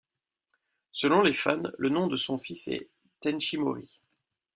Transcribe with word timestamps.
Selon 0.91 1.21
les 1.21 1.31
fans, 1.31 1.61
le 1.77 1.89
nom 1.89 2.07
de 2.07 2.15
son 2.17 2.39
fils 2.39 2.67
est 2.69 2.89
Tenshi 3.19 3.57
Mori. 3.59 4.01